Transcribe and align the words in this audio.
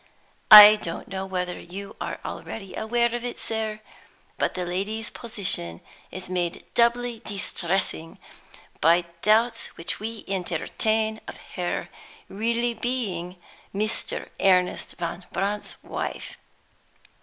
I 0.49 0.77
don't 0.77 1.09
know 1.09 1.27
whether 1.27 1.59
you 1.59 1.95
are 2.01 2.19
already 2.25 2.73
aware 2.73 3.13
of 3.13 3.23
it, 3.23 3.37
sir; 3.37 3.81
but 4.39 4.55
the 4.55 4.65
lady's 4.65 5.11
position 5.11 5.79
is 6.09 6.27
made 6.27 6.65
doubly 6.73 7.19
distressing 7.19 8.17
by 8.79 9.05
doubts 9.21 9.67
which 9.77 9.99
we 9.99 10.25
entertain 10.27 11.21
of 11.27 11.37
her 11.53 11.89
being 12.27 12.29
really 12.29 13.37
Mr. 13.75 14.29
Ernest 14.39 14.95
Van 14.97 15.23
Brandt's 15.31 15.75
wife. 15.83 16.35